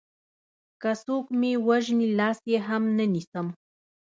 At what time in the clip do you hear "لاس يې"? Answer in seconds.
2.19-2.57